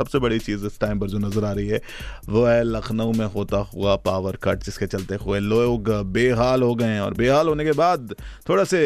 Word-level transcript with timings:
सबसे 0.00 0.18
बड़ी 0.18 0.38
चीज़ 0.38 0.66
इस 0.66 0.80
टाइम 0.80 1.00
पर 1.00 1.06
जो 1.06 1.18
नज़र 1.18 1.44
आ 1.44 1.52
रही 1.52 1.68
है, 1.68 1.80
वो 2.28 2.44
है 2.44 2.62
लखनऊ 2.64 3.12
में 3.12 3.26
होता 3.26 3.58
हुआ 3.74 3.96
पावर 4.04 4.36
कट 4.42 4.64
जिसके 4.64 4.86
चलते 4.86 5.14
हुए 5.14 5.38
लोग 5.40 5.90
बेहाल 6.12 6.62
हो 6.62 6.74
गए 6.74 6.86
हैं 6.86 7.00
और 7.00 7.14
बेहाल 7.14 7.48
होने 7.48 7.64
के 7.64 7.72
बाद 7.72 8.14
थोड़ा 8.48 8.64
से 8.64 8.82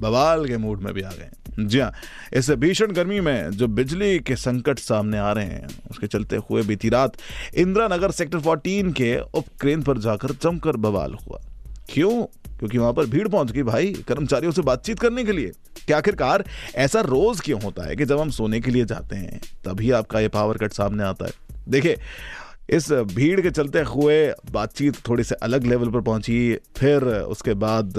बवाल 0.00 0.46
के 0.46 0.56
मूड 0.56 0.82
में 0.82 0.92
भी 0.94 1.02
आ 1.02 1.10
गए 1.10 1.30
जी 1.58 1.78
हाँ 1.78 1.92
इस 2.34 2.50
भीषण 2.50 2.92
गर्मी 2.92 3.20
में 3.20 3.50
जो 3.50 3.66
बिजली 3.68 4.18
के 4.18 4.36
संकट 4.36 4.78
सामने 4.78 5.18
आ 5.18 5.32
रहे 5.32 5.44
हैं, 5.44 5.66
उसके 5.90 6.06
चलते 6.06 6.36
हुए 6.50 6.62
बीती 6.62 6.88
रात 6.88 7.16
इंदिरा 7.54 7.88
नगर 7.88 8.10
सेक्टर 8.10 8.38
14 8.40 8.92
के 8.92 9.16
उपक्रेन 9.34 9.82
पर 9.82 9.98
जाकर 9.98 10.32
जमकर 10.42 10.76
बवाल 10.76 11.14
हुआ। 11.14 11.40
क्यों? 11.88 12.24
क्योंकि 12.58 12.78
वहाँ 12.78 12.92
पर 12.92 13.06
भीड़ 13.06 13.28
पहुँच 13.28 13.50
गई 13.50 13.62
भाई 13.62 13.92
कर्मचारियों 14.08 14.52
से 14.52 14.62
बातचीत 14.62 14.98
करने 14.98 15.24
के 15.24 15.32
लिए। 15.32 15.52
क्या 15.86 15.98
आखिरकार 15.98 16.44
ऐसा 16.74 17.00
रोज 17.00 17.40
क्यों 17.40 17.62
होता 17.62 17.82
है 17.82 17.96
कि 17.96 18.04
जब 18.04 18.20
हम 18.20 18.30
सोने 18.30 18.60
के 18.60 18.70
लिए 18.70 18.84
जाते 18.84 19.16
हैं, 19.16 19.40
तभी 19.64 19.90
आपका 19.90 20.20
ये 20.20 20.28
पावर 20.28 20.58
कट 20.58 20.72
सामने 20.72 21.02
आता 21.02 21.24
है। 21.24 21.32
देखिए 21.68 21.96
इस 22.70 22.90
भीड़ 22.92 23.40
के 23.40 23.50
चलते 23.50 23.80
हुए 23.80 24.16
बातचीत 24.52 24.96
थोड़ी 25.08 25.24
से 25.24 25.34
अलग 25.36 25.64
लेवल 25.64 25.90
पर 25.90 26.00
पहुँची। 26.00 26.56
फिर 26.76 27.04
उसके 27.04 27.54
बाद 27.54 27.98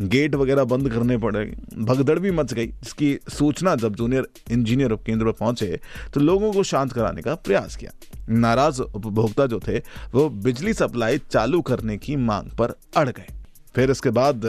गेट 0.00 0.34
वगैरह 0.34 0.64
बंद 0.64 0.90
करने 0.90 1.18
पड़े। 1.18 1.44
भगदड़ 1.78 2.18
भी 2.18 2.30
मच 2.30 2.52
गई, 2.54 2.66
जिसकी 2.66 3.18
सूचना 3.28 3.74
जब 3.76 3.94
जूनियर 3.94 4.28
इंजीनियर 4.50 4.92
उपकेंद्र 4.92 5.24
पर 5.24 5.32
पहुँचे 5.32 5.80
तो 6.14 6.20
लोगों 6.20 6.52
को 6.52 6.62
शांत 6.62 6.92
कराने 6.92 7.22
का 7.22 7.34
प्रयास 7.36 7.76
किया। 7.76 7.92
नाराज़ 8.30 8.82
उपभोक्ता 8.82 9.46
जो 9.46 9.60
थे, 9.68 9.78
वो 10.12 10.28
बिजली 10.28 10.72
सप्लाई 10.72 11.18
चालू 11.30 11.60
करने 11.62 11.96
की 11.98 12.16
मांग 12.16 12.50
पर 12.50 12.74
अड़ 12.96 13.08
गए। 13.08 13.26
फिर 13.74 13.90
इसके 13.90 14.10
बाद 14.10 14.46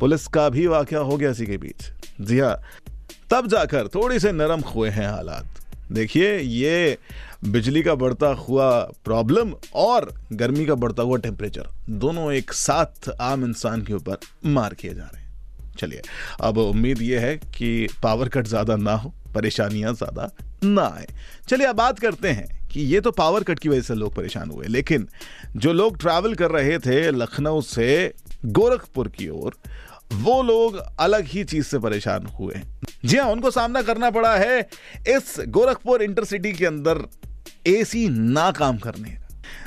पुलिस 0.00 0.26
का 0.26 0.48
भी 0.48 0.66
वाकया 0.66 1.00
हो 1.00 1.16
गया 1.16 1.30
इसी 1.30 1.46
के 1.46 1.56
बीच। 1.58 1.90
जी 2.20 2.38
हाँ 2.38 2.56
तब 3.30 3.46
जाकर 3.46 3.88
थोड़ी 3.88 4.18
से 4.18 4.32
नरम 4.32 4.60
हुए 4.66 4.90
हैं 4.90 5.08
हालात। 5.08 5.59
देखिए, 5.92 6.38
ये 6.38 6.98
बिजली 7.44 7.82
का 7.82 7.94
बढ़ता 7.94 8.26
हुआ 8.38 8.70
प्रॉब्लम 9.04 9.52
और 9.74 10.12
गर्मी 10.32 10.66
का 10.66 10.74
बढ़ता 10.74 11.02
हुआ 11.02 11.16
टेम्परेचर 11.18 11.68
दोनों 11.90 12.32
एक 12.32 12.52
साथ 12.52 13.08
आम 13.20 13.44
इंसान 13.44 13.82
के 13.82 13.94
ऊपर 13.94 14.18
मार 14.46 14.74
किए 14.74 14.94
जा 14.94 15.02
रहे 15.04 15.22
हैं। 15.22 15.74
चलिए, 15.78 16.02
अब 16.40 16.58
उम्मीद 16.58 17.02
ये 17.02 17.18
है 17.18 17.36
कि 17.36 17.88
पावर 18.02 18.28
कट 18.28 18.46
ज़्यादा 18.46 18.76
ना 18.76 18.94
हो, 18.94 19.12
परेशानियाँ 19.34 19.94
ज़्यादा 19.94 20.30
ना 20.64 20.82
आए। 20.84 21.06
चलिए, 21.48 21.66
अब 21.66 21.76
बात 21.76 21.98
करते 21.98 22.28
हैं 22.28 22.68
कि 22.68 22.80
ये 22.82 23.00
तो 23.00 23.10
पावर 23.10 23.42
कट 23.42 23.58
की 23.58 23.68
वजह 23.68 23.80
से 23.80 23.94
लोग 23.94 24.14
परेशान 24.14 24.50
हुए, 24.50 24.66
लेकिन 24.66 25.08
जो 25.56 25.72
लोग 25.72 25.98
ट्रैवल 26.00 26.34
कर 26.34 26.50
रहे 26.50 26.78
थे 26.78 27.10
लखनऊ 27.10 27.60
से 27.62 28.12
गोरखपुर 28.44 29.08
की 29.08 29.28
ओर, 29.28 29.56
वो 30.14 30.42
लोग 30.42 30.76
अलग 31.00 31.24
ही 31.24 31.44
चीज़ 31.44 31.66
से 31.66 31.78
परेशान 31.78 32.26
हुए 32.28 32.62
जी 33.04 33.16
हाँ 33.16 33.28
उनको 33.30 33.50
सामना 33.50 33.82
करना 33.82 34.10
पड़ा 34.10 34.36
है 34.36 34.60
इस 35.08 35.34
गोरखपुर 35.48 36.02
इंटरसिटी 36.02 36.52
के 36.52 36.66
अंदर 36.66 37.06
एसी 37.66 38.08
ना 38.08 38.50
काम 38.50 38.78
करने। 38.78 39.19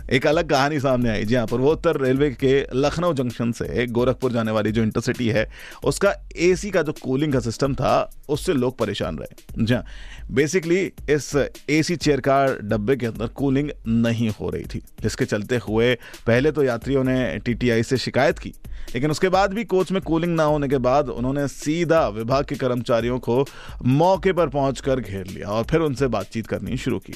एक 0.04 0.26
अलग 0.28 0.50
कहानी 0.50 0.80
सामने 0.80 1.10
आई 1.10 1.26
जहाँ 1.26 1.48
पूर्वोत्तर 1.48 2.00
रेलवे 2.02 2.30
के 2.32 2.54
लखनऊ 2.76 3.14
जंक्शन 3.14 3.52
से 3.52 3.86
गोरखपुर 3.88 4.32
जाने 4.32 4.52
वाली 4.52 4.72
जो 4.72 4.84
इंटरसिटी 4.84 5.28
है, 5.28 5.48
उसका 5.84 6.14
एसी 6.38 6.72
का 6.72 6.82
जो 6.82 6.94
कूलिंग 6.94 7.34
का 7.34 7.40
सिस्टम 7.40 7.76
था, 7.76 8.10
उससे 8.30 8.54
लोग 8.54 8.78
परेशान 8.78 9.18
रहे। 9.18 9.64
जहाँ 9.64 9.84
बेसिकली 10.32 10.82
इस 11.10 11.36
एसी 11.70 11.96
चेयर 11.96 12.20
का 12.20 12.46
डब्बे 12.64 12.96
के 12.96 13.06
अंदर 13.06 13.28
कूलिंग 13.28 13.70
नहीं 13.88 14.30
हो 14.32 14.50
रही 14.50 14.64
थी, 14.66 14.82
जिसके 15.02 15.26
चलते 15.26 15.58
हुए 15.58 15.94
पहले 16.28 16.52
तो 16.52 16.64
यात्रियों 16.64 17.04
ने 17.04 17.38
टीटीआई 17.40 17.84
से 17.84 17.98
शिकायत 17.98 18.40
की, 18.40 18.54
लेकिन 18.94 19.12
उसके 19.12 19.30
बाद 19.30 19.54
भी 19.54 19.64
कोच 19.66 19.92
में 19.92 20.02
कूलिंग 20.02 20.36
ना 20.36 20.44
होने 20.44 20.68
के 20.68 20.78
बाद 20.80 21.10
उन्होंने 21.10 21.48
सीधा 21.50 22.08
विभाग 22.10 22.46
के 22.46 22.56
कर्मचारियों 22.56 23.20
को 23.20 23.46
मौके 23.86 24.34
पर 24.34 24.50
पहुंचकर 24.50 25.00
घेर 25.00 25.28
लिया 25.28 25.48
और 25.48 25.64
फिर 25.64 25.82
उनसे 25.82 26.08
बातचीत 26.08 26.48
करनी 26.48 26.78
शुरू 26.78 27.00
की। 27.00 27.14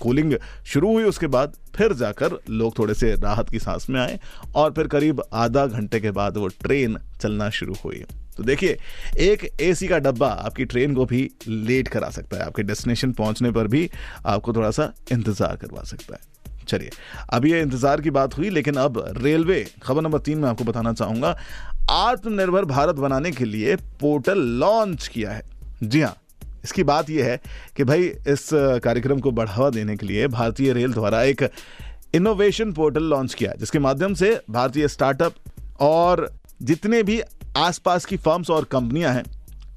कूलिंग 0.00 0.34
शुरू 0.66 0.92
हुई, 0.92 1.04
उसके 1.04 1.26
बाद 1.28 1.56
फिर 1.76 1.92
जाकर 1.94 2.38
लोग 2.50 2.78
थोड़े 2.78 2.94
से 2.94 3.14
राहत 3.16 3.48
की 3.50 3.58
सांस 3.58 3.88
में 3.90 4.00
आए 4.00 4.18
और 4.54 4.72
फिर 4.72 4.86
करीब 4.88 5.22
आधा 5.34 5.66
घंटे 5.66 6.00
के 6.00 6.10
बाद 6.12 6.36
वो 6.36 6.48
ट्रेन 6.48 6.98
चलना 7.20 7.50
शुरू 7.50 7.74
हुई। 7.84 8.04
तो 8.36 8.42
देखिए, 8.42 8.78
एक 9.20 9.44
एसी 9.60 9.88
का 9.88 9.98
डब्बा 9.98 10.28
आपकी 10.28 10.64
ट्रेन 10.64 10.94
को 10.94 11.04
भी 11.04 11.28
लेट 11.46 11.88
करा 11.88 12.10
सकता 12.10 12.36
है, 12.36 12.42
आपके 12.42 12.62
डेस्टिनेशन 12.62 13.12
पहुँचने 13.12 13.50
पर 13.50 13.66
भी 13.66 13.88
आपको 14.26 14.52
थोड़ा 14.52 14.70
सा 14.70 14.92
इंतज़ार 15.12 15.56
करवा 15.56 15.82
सकता 15.84 16.14
है। 16.14 16.64
चलिए 16.68 16.90
अभी 17.32 17.52
ये 17.52 17.60
इंतज़ार 17.60 18.00
की 18.00 18.10
बात 18.10 18.36
हुई, 18.38 18.50
लेकिन 18.50 18.74
अब 18.76 19.02
रेलवे, 19.16 19.64
खबर 19.82 20.02
नंबर 20.02 20.18
तीन 20.18 20.38
में 20.38 20.48
आपको 20.48 20.64
बताना 20.64 20.92
चाहूँगा, 20.92 21.36
आत्मनिर्भर 21.90 22.64
भारत 22.64 22.94
बनाने 22.96 23.30
के 23.32 23.44
लिए 23.44 23.76
पोर्टल 24.00 24.38
लॉन्च 24.58 25.06
किया 25.08 25.30
है। 25.30 25.42
जी 25.82 26.00
हाँ 26.00 26.16
इसकी 26.64 26.82
बात 26.84 27.10
यह 27.10 27.24
है 27.24 27.40
कि 27.76 27.84
भाई 27.84 28.02
इस 28.28 28.48
कार्यक्रम 28.84 29.20
को 29.20 29.30
बढ़ावा 29.30 29.70
देने 29.70 29.96
के 29.96 30.06
लिए 30.06 30.28
भारतीय 30.28 30.72
रेल 30.72 30.92
द्वारा 30.92 31.22
एक 31.22 31.48
इनोवेशन 32.14 32.72
पोर्टल 32.72 33.02
लॉन्च 33.02 33.34
किया 33.34 33.52
जिसके 33.58 33.78
माध्यम 33.78 34.14
से 34.14 34.40
भारतीय 34.50 34.88
स्टार्टअप 34.88 35.34
और 35.80 36.30
जितने 36.62 37.02
भी 37.02 37.20
आसपास 37.56 38.04
की 38.04 38.16
फर्म्स 38.16 38.50
और 38.50 38.64
कंपनियाँ 38.64 39.12
हैं, 39.14 39.24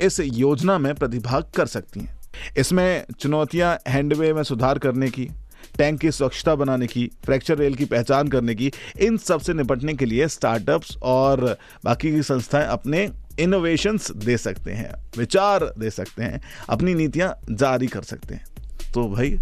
इस 0.01 0.19
योजना 0.19 0.77
में 0.77 0.93
प्रतिभाग 0.95 1.51
कर 1.55 1.65
सकती 1.65 1.99
हैं। 1.99 2.19
इसमें 2.57 3.05
चुनौतियाँ 3.19 3.77
हैंडवे 3.87 4.33
में 4.33 4.43
सुधार 4.43 4.79
करने 4.79 5.09
की 5.09 5.29
टैंक 5.77 5.99
की 5.99 6.11
स्वच्छता 6.11 6.55
बनाने 6.55 6.87
की 6.87 7.09
फ्रैक्चर 7.25 7.57
रेल 7.57 7.75
की 7.75 7.85
पहचान 7.85 8.27
करने 8.27 8.55
की, 8.55 8.71
इन 8.99 9.17
सबसे 9.17 9.53
निपटने 9.53 9.93
के 9.93 10.05
लिए 10.05 10.27
स्टार्टअप्स 10.27 10.97
और 10.97 11.57
बाकी 11.85 12.11
की 12.11 12.23
संस्थाएँ 12.23 12.67
अपने 12.67 13.07
इनोवेशंस 13.39 14.11
दे 14.11 14.37
सकते 14.37 14.71
हैं, 14.71 14.91
विचार 15.17 15.73
दे 15.79 15.89
सकते 15.89 16.23
हैं, 16.23 16.41
अपनी 16.69 16.93
नीतियाँ 16.93 17.37
जारी 17.51 17.87
कर 17.87 18.01
सकते 18.01 18.35
हैं। 18.35 18.45
तो 18.93 19.09
भाई, 19.09 19.39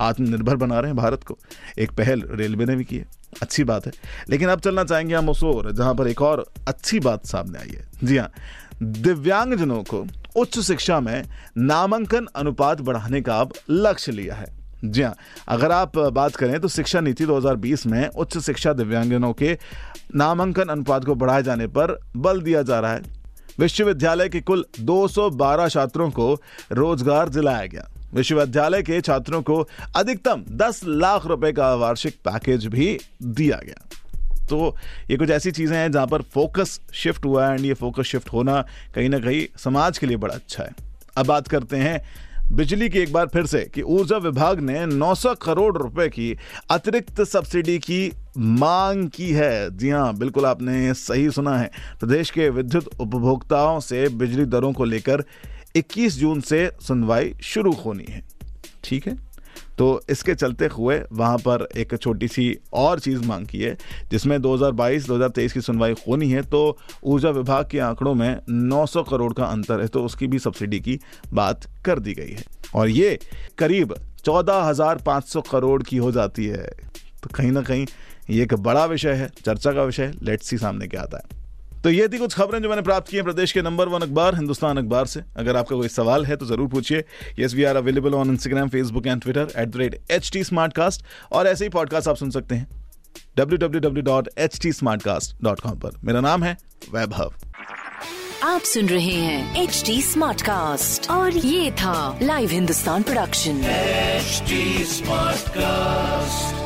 आत्मनिर्भर 0.00 0.56
बना 0.56 0.80
रहे 0.80 0.88
हैं 0.88 0.96
भारत 0.96 1.24
को। 1.24 1.38
एक 1.78 1.90
पहल 1.90 2.22
रेलवे 2.30 2.64
ने 2.64 2.76
भी 2.76 2.84
की 2.84 2.96
है। 2.96 3.06
अच्छी 3.42 3.64
बात 3.64 3.86
है। 3.86 3.92
लेकिन 4.30 4.48
अब 4.48 4.60
चलना 4.60 4.84
चाहेंगे 4.84 5.14
हम 5.14 5.28
उस 5.28 5.44
ओर, 5.44 5.72
जहाँ 5.72 5.94
पर 5.94 6.08
एक 6.08 6.22
और 6.22 6.46
अच्छी 6.68 7.00
बात 7.00 7.26
सामने 7.26 7.58
आई 7.58 7.68
है। 7.68 7.88
जी 8.04 8.16
हाँ 8.16 8.32
दिव्यांगजनों 8.82 9.82
को 9.82 10.06
उच्च 10.36 10.58
शिक्षा 10.58 11.00
में 11.00 11.22
नामांकन 11.58 12.26
अनुपात 12.36 12.80
बढ़ाने 12.80 13.20
का 13.20 13.40
अब 13.40 13.52
लक्ष्य 13.70 14.12
लिया 14.12 14.34
है। 14.34 14.46
जी 14.84 15.02
हाँ 15.02 15.16
अगर 15.48 15.72
आप 15.72 15.98
बात 15.98 16.36
करें 16.36 16.60
तो 16.60 16.68
शिक्षा 16.68 17.00
नीति 17.00 17.26
2020 17.26 17.86
में 17.86 18.08
उच्च 18.08 18.38
शिक्षा 18.38 18.72
दिव्यांगजनों 18.72 19.32
के 19.32 19.58
नामांकन 20.14 20.62
अनुपात 20.62 21.04
को 21.04 21.14
बढ़ाए 21.14 21.42
जाने 21.42 21.66
पर 21.66 22.00
बल 22.16 22.40
दिया 22.40 22.62
जा 22.62 22.80
रहा 22.80 22.92
है। 22.92 23.19
विश्वविद्यालय 23.58 24.28
के 24.28 24.40
कुल 24.40 24.64
212 24.80 25.68
छात्रों 25.68 26.10
को 26.10 26.32
रोज़गार 26.72 27.28
दिलाया 27.28 27.66
गया। 27.66 27.88
विश्वविद्यालय 28.14 28.82
के 28.82 29.00
छात्रों 29.00 29.42
को 29.42 29.56
अधिकतम 29.96 30.44
10 30.56 30.80
लाख 30.84 31.26
रुपए 31.26 31.52
का 31.52 31.74
वार्षिक 31.74 32.14
पैकेज 32.24 32.66
भी 32.66 32.98
दिया 33.22 33.60
गया। 33.64 33.86
तो 34.48 34.76
ये 35.10 35.16
कुछ 35.16 35.30
ऐसी 35.30 35.50
चीज़ें 35.50 35.76
हैं 35.76 35.90
जहाँ 35.92 36.06
पर 36.06 36.22
फोकस 36.24 36.80
शिफ्ट 36.94 37.24
हुआ 37.24 37.46
है, 37.46 37.54
एंड 37.54 37.64
ये 37.66 37.74
फोकस 37.74 38.04
शिफ्ट 38.04 38.32
होना 38.32 38.60
कहीं 38.94 39.08
ना 39.08 39.18
कहीं 39.18 39.46
समाज 39.56 39.98
के 39.98 40.06
लिए 40.06 40.16
बड़ा 40.16 40.34
अच्छा 40.34 40.64
है। 40.64 40.74
अब 41.16 41.26
बात 41.26 41.48
करते 41.48 41.76
हैं 41.76 42.00
बिजली 42.52 42.88
की 42.88 42.98
एक 42.98 43.12
बार 43.12 43.26
फिर 43.26 43.46
से 43.46 43.70
कि 43.74 43.82
ऊर्जा 43.82 44.16
विभाग 44.16 44.60
ने 44.60 44.86
900 44.86 45.36
करोड़ 45.42 45.78
रुपए 45.78 46.08
की 46.08 46.38
अतिरिक्त 46.70 47.22
सब्सिडी 47.22 47.78
की 47.78 48.12
मांग 48.38 49.08
की 49.08 49.30
है। 49.30 49.76
जी 49.76 49.90
हाँ 49.90 50.16
बिल्कुल 50.16 50.46
आपने 50.46 50.94
सही 50.94 51.30
सुना 51.30 51.58
है। 51.58 51.70
प्रदेश 52.00 52.30
के 52.30 52.48
विद्युत 52.48 53.00
उपभोक्ताओं 53.00 53.80
से 53.80 54.08
बिजली 54.08 54.44
दरों 54.44 54.72
को 54.72 54.84
लेकर 54.84 55.24
21 55.76 56.18
जून 56.18 56.40
से 56.40 56.72
सुनवाई 56.80 57.34
शुरू 57.42 57.72
होनी 57.72 58.04
है। 58.08 58.28
ठीक 58.84 59.06
है? 59.06 59.29
तो 59.80 60.00
इसके 60.10 60.34
चलते 60.34 60.66
हुए 60.66 61.00
वहाँ 61.12 61.38
पर 61.38 61.66
एक 61.76 61.96
छोटी 61.96 62.28
सी 62.28 62.58
और 62.72 63.00
चीज़ 63.00 63.24
मांग 63.24 63.46
की 63.46 63.60
है 63.60 63.76
जिसमें 64.10 64.36
2022-2023 64.38 65.52
की 65.52 65.60
सुनवाई 65.60 65.92
होनी 66.08 66.30
है 66.30 66.42
तो 66.42 66.78
ऊर्जा 67.04 67.30
विभाग 67.30 67.68
के 67.70 67.78
आंकड़ों 67.78 68.14
में 68.14 68.40
900 68.70 69.04
करोड़ 69.10 69.32
का 69.32 69.44
अंतर 69.44 69.80
है 69.80 69.86
तो 69.88 70.04
उसकी 70.04 70.26
भी 70.26 70.38
सब्सिडी 70.38 70.80
की 70.80 70.98
बात 71.32 71.66
कर 71.84 71.98
दी 71.98 72.14
गई 72.14 72.30
है। 72.30 72.44
और 72.74 72.88
ये 72.88 73.18
करीब 73.58 73.94
14,500 74.24 75.42
करोड़ 75.50 75.82
की 75.82 75.96
हो 75.96 76.12
जाती 76.12 76.46
है। 76.46 76.70
तो 77.22 77.30
कहीं 77.34 77.52
ना 77.52 77.62
कहीं 77.62 77.86
ये 78.30 78.42
एक 78.42 78.54
बड़ा 78.54 78.84
विषय 78.84 79.12
है 79.12 79.30
चर्चा 79.44 79.72
का 79.72 79.82
विषय 79.82 80.12
लेट्स 80.22 80.48
सी 80.48 80.58
सामने 80.58 80.86
क्या 80.86 81.02
आता 81.02 81.16
है। 81.16 81.39
तो 81.84 81.90
ये 81.90 82.08
थी 82.08 82.18
कुछ 82.18 82.34
खबरें 82.34 82.60
जो 82.62 82.68
मैंने 82.68 82.82
प्राप्त 82.82 83.08
की 83.10 83.16
हैं 83.16 83.24
प्रदेश 83.24 83.52
के 83.52 83.62
नंबर 83.62 83.88
वन 83.88 84.00
अखबार 84.02 84.34
हिंदुस्तान 84.36 84.78
अखबार 84.78 85.06
से। 85.06 85.22
अगर 85.36 85.56
आपका 85.56 85.76
कोई 85.76 85.88
सवाल 85.88 86.26
है 86.26 86.36
तो 86.36 86.46
ज़रूर 86.46 86.68
पूछिए। 86.68 87.04
Yes 87.38 87.54
we 87.54 87.64
are 87.64 87.76
available 87.76 88.14
on 88.14 88.30
Instagram 88.30 88.68
Facebook 88.68 89.06
and 89.06 89.22
Twitter 89.22 89.52
at 89.58 89.68
the 89.68 89.76
rate 89.76 90.00
H 90.10 90.30
T 90.32 90.44
Smartcast 90.72 91.04
और 91.32 91.46
ऐसे 91.46 91.64
ही 91.64 91.68
पॉडकास्ट 91.70 92.08
आप 92.08 92.16
सुन 92.16 92.30
सकते 92.30 92.54
हैं। 92.54 92.68
W 93.36 93.58
W 93.58 93.80
W 93.80 94.02
dot 94.04 94.28
H 94.38 94.58
T 94.62 94.72
Smartcast 95.02 95.36
dot 95.44 95.60
com 95.60 95.78
पर। 95.78 95.98
मेरा 96.04 96.20
नाम 96.20 96.44
है 96.44 96.56
वैभव। 96.92 97.32
आप 98.44 98.60
सुन 98.64 98.86
रहे 98.88 99.14
हैं 99.14 99.62
एच 99.62 99.82
टी 99.86 100.00
स्मार्ट 100.02 100.42
कास्ट 100.42 101.10
और 101.10 101.36
ये 101.36 101.70
था 101.80 102.18
live 102.22 102.50
Hindustan 102.50 103.02
production 103.02 103.60
HD 104.20 104.62
Smartcast. 104.92 106.59